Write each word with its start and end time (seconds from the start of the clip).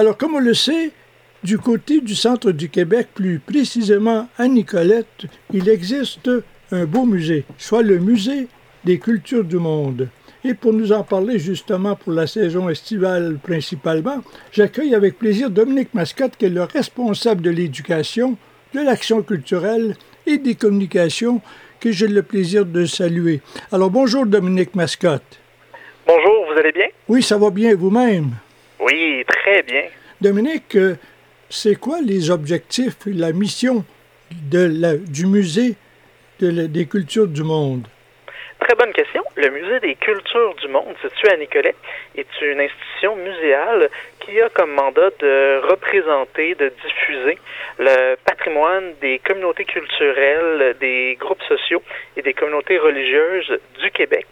Alors, 0.00 0.16
comme 0.16 0.34
on 0.34 0.40
le 0.40 0.54
sait, 0.54 0.92
du 1.44 1.58
côté 1.58 2.00
du 2.00 2.14
centre 2.14 2.52
du 2.52 2.70
Québec, 2.70 3.08
plus 3.14 3.38
précisément 3.38 4.30
à 4.38 4.48
Nicolette, 4.48 5.26
il 5.52 5.68
existe 5.68 6.30
un 6.72 6.86
beau 6.86 7.04
musée, 7.04 7.44
soit 7.58 7.82
le 7.82 7.98
musée 7.98 8.48
des 8.82 8.98
cultures 8.98 9.44
du 9.44 9.56
monde. 9.56 10.08
Et 10.42 10.54
pour 10.54 10.72
nous 10.72 10.90
en 10.92 11.02
parler 11.02 11.38
justement 11.38 11.96
pour 11.96 12.14
la 12.14 12.26
saison 12.26 12.70
estivale 12.70 13.36
principalement, 13.42 14.22
j'accueille 14.52 14.94
avec 14.94 15.18
plaisir 15.18 15.50
Dominique 15.50 15.92
Mascotte, 15.92 16.38
qui 16.38 16.46
est 16.46 16.48
le 16.48 16.62
responsable 16.62 17.42
de 17.42 17.50
l'éducation, 17.50 18.38
de 18.72 18.80
l'action 18.80 19.20
culturelle 19.20 19.96
et 20.24 20.38
des 20.38 20.54
communications, 20.54 21.42
que 21.78 21.92
j'ai 21.92 22.08
le 22.08 22.22
plaisir 22.22 22.64
de 22.64 22.86
saluer. 22.86 23.42
Alors 23.70 23.90
bonjour 23.90 24.24
Dominique 24.24 24.74
Mascotte. 24.74 25.38
Bonjour, 26.06 26.46
vous 26.50 26.58
allez 26.58 26.72
bien? 26.72 26.86
Oui, 27.06 27.22
ça 27.22 27.36
va 27.36 27.50
bien 27.50 27.74
vous-même? 27.74 28.30
Oui, 28.80 29.24
très 29.26 29.62
bien. 29.62 29.84
Dominique, 30.20 30.76
euh, 30.76 30.96
c'est 31.48 31.76
quoi 31.76 32.00
les 32.00 32.30
objectifs 32.30 32.96
la 33.06 33.32
mission 33.32 33.84
de 34.30 34.70
la, 34.80 34.96
du 34.96 35.26
musée 35.26 35.74
de 36.40 36.66
des 36.66 36.86
cultures 36.86 37.26
du 37.28 37.42
monde? 37.42 37.86
Très 38.60 38.74
bonne 38.74 38.92
question. 38.92 39.22
Le 39.36 39.50
Musée 39.50 39.80
des 39.80 39.94
cultures 39.94 40.54
du 40.56 40.68
monde, 40.68 40.94
situé 41.02 41.30
à 41.30 41.36
Nicolet, 41.36 41.74
est 42.16 42.26
une 42.42 42.60
institution 42.60 43.16
muséale? 43.16 43.88
Qui 44.20 44.40
a 44.40 44.48
comme 44.50 44.72
mandat 44.72 45.10
de 45.18 45.60
représenter, 45.68 46.54
de 46.54 46.72
diffuser 46.84 47.38
le 47.78 48.16
patrimoine 48.24 48.94
des 49.00 49.20
communautés 49.26 49.64
culturelles, 49.64 50.76
des 50.80 51.16
groupes 51.18 51.42
sociaux 51.48 51.82
et 52.16 52.22
des 52.22 52.34
communautés 52.34 52.78
religieuses 52.78 53.58
du 53.80 53.90
Québec. 53.90 54.26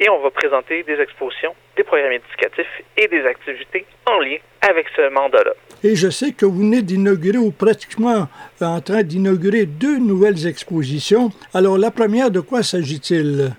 Et 0.00 0.08
on 0.08 0.20
va 0.20 0.30
présenter 0.30 0.82
des 0.82 1.00
expositions, 1.00 1.54
des 1.76 1.84
programmes 1.84 2.12
éducatifs 2.12 2.82
et 2.96 3.08
des 3.08 3.24
activités 3.26 3.86
en 4.06 4.18
lien 4.20 4.38
avec 4.68 4.86
ce 4.96 5.08
mandat-là. 5.10 5.52
Et 5.84 5.94
je 5.94 6.08
sais 6.08 6.32
que 6.32 6.46
vous 6.46 6.58
venez 6.58 6.82
d'inaugurer 6.82 7.38
ou 7.38 7.52
pratiquement 7.52 8.28
en 8.60 8.80
train 8.80 9.02
d'inaugurer 9.02 9.66
deux 9.66 9.98
nouvelles 9.98 10.46
expositions. 10.46 11.30
Alors 11.54 11.78
la 11.78 11.90
première, 11.90 12.30
de 12.30 12.40
quoi 12.40 12.62
s'agit-il? 12.62 13.52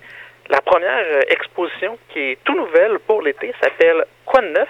La 0.50 0.62
première 0.62 1.06
euh, 1.12 1.22
exposition 1.30 1.98
qui 2.10 2.20
est 2.20 2.38
tout 2.44 2.56
nouvelle 2.56 3.00
pour 3.06 3.22
l'été 3.22 3.54
s'appelle 3.62 4.06
Quoi 4.26 4.42
de 4.42 4.48
neuf? 4.48 4.70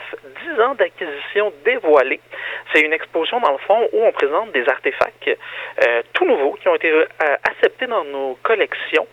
10 0.56 0.62
ans 0.62 0.76
d'acquisition 0.76 1.54
dévoilée. 1.66 2.20
C'est 2.74 2.82
une 2.82 2.94
exposition 2.94 3.40
dans 3.40 3.52
le 3.52 3.58
fond 3.60 3.90
où 3.92 4.04
on 4.04 4.12
présente 4.12 4.52
des 4.52 4.68
artefacts 4.68 5.28
euh, 5.28 6.02
tout 6.14 6.26
nouveaux 6.26 6.54
qui 6.54 6.68
ont 6.68 6.76
été 6.76 6.92
euh, 6.92 7.06
acceptés 7.44 7.88
dans 7.88 8.04
nos 8.06 8.36
collections 8.44 9.08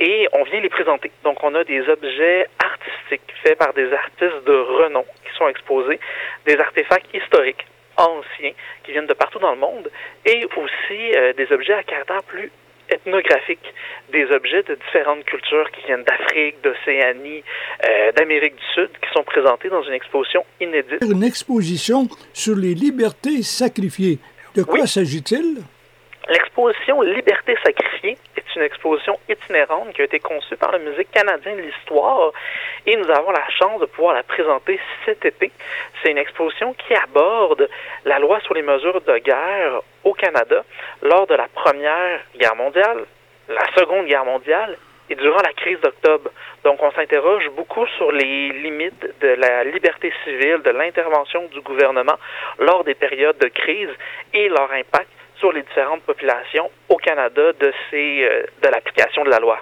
et 0.00 0.28
on 0.32 0.44
vient 0.44 0.60
les 0.60 0.68
présenter. 0.68 1.10
Donc 1.24 1.42
on 1.42 1.54
a 1.54 1.64
des 1.64 1.88
objets 1.88 2.46
artistiques 2.62 3.34
faits 3.42 3.58
par 3.58 3.72
des 3.74 3.92
artistes 3.92 4.44
de 4.46 4.52
renom 4.52 5.04
qui 5.24 5.36
sont 5.36 5.48
exposés, 5.48 6.00
des 6.46 6.58
artefacts 6.58 7.12
historiques 7.14 7.66
anciens 7.96 8.52
qui 8.84 8.92
viennent 8.92 9.06
de 9.06 9.14
partout 9.14 9.38
dans 9.38 9.52
le 9.52 9.58
monde 9.58 9.90
et 10.24 10.46
aussi 10.56 11.34
des 11.36 11.52
objets 11.52 11.74
à 11.74 11.82
caractère 11.82 12.22
plus 12.22 12.50
ethnographique 12.90 13.74
des 14.12 14.24
objets 14.30 14.62
de 14.62 14.74
différentes 14.74 15.24
cultures 15.24 15.70
qui 15.72 15.86
viennent 15.86 16.04
d'Afrique, 16.04 16.56
d'Océanie, 16.62 17.42
euh, 17.84 18.12
d'Amérique 18.12 18.56
du 18.56 18.64
Sud, 18.74 18.90
qui 19.02 19.10
sont 19.12 19.24
présentés 19.24 19.68
dans 19.68 19.82
une 19.82 19.94
exposition 19.94 20.44
inédite. 20.60 21.02
Une 21.02 21.22
exposition 21.22 22.08
sur 22.32 22.56
les 22.56 22.74
libertés 22.74 23.42
sacrifiées. 23.42 24.18
De 24.54 24.62
quoi 24.62 24.86
s'agit-il? 24.86 25.62
L'exposition 26.28 27.00
Liberté 27.02 27.54
sacrifiée 27.64 28.18
est 28.48 28.56
une 28.56 28.62
exposition 28.62 29.18
itinérante 29.28 29.92
qui 29.92 30.02
a 30.02 30.04
été 30.04 30.20
conçue 30.20 30.56
par 30.56 30.72
le 30.72 30.78
Musée 30.78 31.04
canadien 31.04 31.54
de 31.54 31.62
l'histoire 31.62 32.32
et 32.86 32.96
nous 32.96 33.10
avons 33.10 33.30
la 33.30 33.48
chance 33.50 33.80
de 33.80 33.86
pouvoir 33.86 34.14
la 34.14 34.22
présenter 34.22 34.80
cet 35.04 35.24
été. 35.24 35.50
C'est 36.02 36.10
une 36.10 36.18
exposition 36.18 36.74
qui 36.74 36.94
aborde 36.94 37.68
la 38.04 38.18
loi 38.18 38.40
sur 38.40 38.54
les 38.54 38.62
mesures 38.62 39.00
de 39.00 39.18
guerre 39.18 39.80
au 40.04 40.14
Canada 40.14 40.64
lors 41.02 41.26
de 41.26 41.34
la 41.34 41.48
Première 41.48 42.20
Guerre 42.36 42.56
mondiale, 42.56 43.04
la 43.48 43.66
Seconde 43.76 44.06
Guerre 44.06 44.24
mondiale 44.24 44.76
et 45.10 45.14
durant 45.14 45.40
la 45.42 45.52
crise 45.52 45.80
d'octobre. 45.80 46.30
Donc, 46.64 46.82
on 46.82 46.90
s'interroge 46.92 47.48
beaucoup 47.50 47.86
sur 47.96 48.12
les 48.12 48.50
limites 48.50 49.06
de 49.20 49.28
la 49.28 49.64
liberté 49.64 50.12
civile, 50.24 50.60
de 50.62 50.70
l'intervention 50.70 51.46
du 51.46 51.60
gouvernement 51.62 52.18
lors 52.58 52.84
des 52.84 52.94
périodes 52.94 53.38
de 53.38 53.48
crise 53.48 53.90
et 54.34 54.48
leur 54.48 54.70
impact 54.70 55.08
sur 55.38 55.52
les 55.52 55.62
différentes 55.62 56.02
populations 56.02 56.70
au 56.88 56.96
Canada 56.96 57.52
de, 57.60 57.72
ces, 57.90 58.24
euh, 58.24 58.42
de 58.62 58.68
l'application 58.68 59.24
de 59.24 59.30
la 59.30 59.38
loi. 59.38 59.58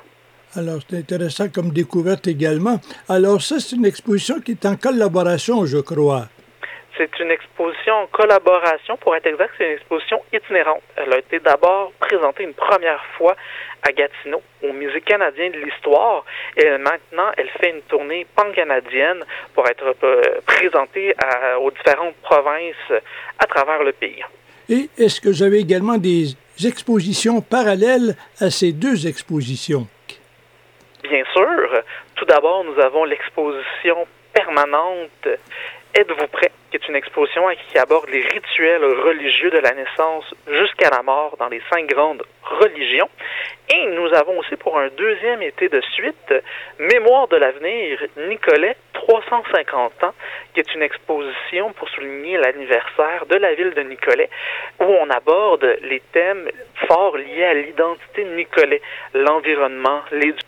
Alors, 0.54 0.78
c'est 0.88 0.97
intéressant 0.97 1.48
comme 1.48 1.70
découverte 1.70 2.26
également. 2.26 2.81
Alors, 3.09 3.42
ça, 3.42 3.60
c'est 3.60 3.76
une 3.76 3.84
exposition 3.84 4.41
qui 4.41 4.53
est 4.53 4.65
en 4.65 4.76
collaboration, 4.76 5.66
je 5.66 5.78
crois. 5.78 6.28
C'est 6.97 7.10
une 7.20 7.31
exposition 7.31 7.92
en 7.94 8.06
collaboration. 8.06 8.97
Pour 8.97 9.15
être 9.15 9.26
exact, 9.26 9.53
c'est 9.59 9.66
une 9.66 9.75
exposition 9.75 10.22
itinérante. 10.32 10.82
Elle 10.97 11.12
a 11.12 11.19
été 11.19 11.41
d'abord 11.41 11.92
présentée 12.00 12.44
une 12.44 12.54
première 12.54 13.04
fois 13.19 13.36
à 13.82 13.92
Gatineau, 13.92 14.41
au 14.62 14.72
Musée 14.72 15.03
canadien 15.03 15.50
de 15.50 15.59
l'histoire. 15.59 16.25
Et 16.56 16.70
maintenant, 16.78 17.31
elle 17.36 17.50
fait 17.60 17.70
une 17.70 17.82
tournée 17.82 18.26
pan-canadienne 18.34 19.25
pour 19.54 19.69
être 19.69 19.94
euh, 20.04 20.22
présentée 20.47 21.15
aux 21.60 21.70
différentes 21.70 22.16
provinces 22.22 23.03
à 23.38 23.47
travers 23.47 23.82
le 23.82 23.92
pays. 23.92 24.22
Et 24.69 24.88
est-ce 24.99 25.21
que 25.21 25.28
vous 25.28 25.43
avez 25.43 25.59
également 25.59 25.99
des 25.99 26.34
expositions 26.65 27.41
parallèles 27.41 28.16
à 28.41 28.50
ces 28.50 28.72
deux 28.72 29.06
expositions? 29.06 29.87
Bien 31.03 31.22
sûr. 31.32 31.82
Tout 32.16 32.25
d'abord, 32.25 32.65
nous 32.65 32.81
avons 32.82 33.04
l'exposition 33.04 34.06
permanente 34.32 35.28
Êtes-vous 35.94 36.27
prêt? 36.27 36.53
qui 36.71 36.77
est 36.77 36.88
une 36.88 36.97
exposition 36.97 37.43
qui 37.71 37.78
aborde 37.78 38.09
les 38.10 38.21
rituels 38.21 38.84
religieux 38.84 39.50
de 39.50 39.59
la 39.59 39.72
naissance 39.72 40.25
jusqu'à 40.47 40.91
la 40.91 41.03
mort 41.03 41.37
dans 41.38 41.48
les 41.48 41.62
cinq 41.71 41.87
grandes 41.87 42.22
religions. 42.47 43.09
Et 43.69 43.87
nous 43.87 44.15
avons 44.15 44.39
aussi 44.39 44.57
pour 44.57 44.79
un 44.79 44.89
deuxième 44.97 45.43
été 45.43 45.69
de 45.69 45.81
suite 45.93 46.34
Mémoire 46.79 47.27
de 47.29 47.37
l'avenir, 47.37 47.99
Nicolet, 48.29 48.77
350 48.93 50.05
ans, 50.05 50.15
qui 50.55 50.61
est 50.61 50.75
une 50.75 50.83
exposition 50.83 51.73
pour 51.73 51.89
souligner 51.89 52.39
l'anniversaire 52.39 53.27
de 53.29 53.37
la 53.37 53.55
ville 53.55 53.75
de 53.75 53.83
Nicolet, 53.83 54.31
où 54.81 54.84
on 54.84 55.11
aborde 55.11 55.67
les 55.83 56.01
thèmes 56.12 56.49
forts 56.87 57.17
liés 57.17 57.45
à 57.45 57.55
l'identité 57.55 58.25
de 58.25 58.34
Nicolet, 58.37 58.81
l'environnement, 59.15 60.03
l'éducation. 60.13 60.43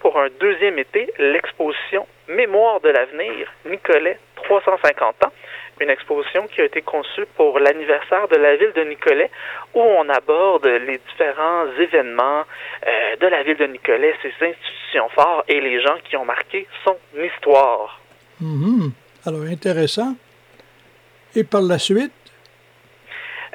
Pour 0.00 0.18
un 0.18 0.28
deuxième 0.40 0.78
été, 0.78 1.12
l'exposition 1.18 2.06
Mémoire 2.28 2.80
de 2.80 2.88
l'avenir, 2.88 3.52
Nicolet, 3.66 4.18
350 4.36 5.24
ans, 5.26 5.32
une 5.82 5.90
exposition 5.90 6.46
qui 6.46 6.60
a 6.60 6.64
été 6.64 6.82
conçue 6.82 7.26
pour 7.36 7.58
l'anniversaire 7.58 8.28
de 8.28 8.36
la 8.36 8.56
ville 8.56 8.72
de 8.74 8.84
Nicolet, 8.84 9.30
où 9.74 9.80
on 9.80 10.08
aborde 10.08 10.66
les 10.66 10.98
différents 11.10 11.66
événements 11.78 12.44
euh, 12.86 13.16
de 13.20 13.26
la 13.26 13.42
ville 13.42 13.56
de 13.56 13.66
Nicolet, 13.66 14.14
ses 14.22 14.32
institutions 14.40 15.08
fortes 15.10 15.44
et 15.48 15.60
les 15.60 15.80
gens 15.82 15.96
qui 16.04 16.16
ont 16.16 16.24
marqué 16.24 16.66
son 16.84 16.96
histoire. 17.22 18.00
Mm-hmm. 18.42 18.90
Alors, 19.26 19.42
intéressant. 19.42 20.14
Et 21.34 21.44
par 21.44 21.62
la 21.62 21.78
suite? 21.78 22.12